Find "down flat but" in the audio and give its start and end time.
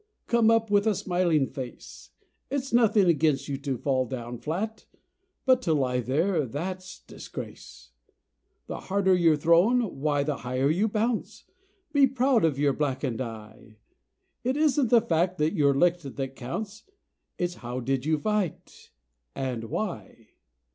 4.07-5.61